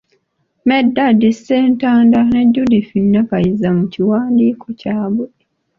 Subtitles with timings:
[0.69, 5.25] Medadi Ssentanda ne Judith Nakayiza mu kiwandiiko kyabwe.